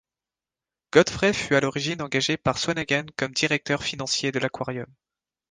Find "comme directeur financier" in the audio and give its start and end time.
3.17-4.31